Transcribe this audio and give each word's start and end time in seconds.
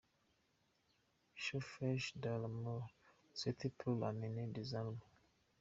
chauffage 1.35 2.13
dans 2.15 2.39
le 2.39 2.47
nord, 2.47 2.89
c’était 3.35 3.69
pour 3.69 4.03
amener 4.03 4.47
des 4.47 4.73
armes. 4.73 4.97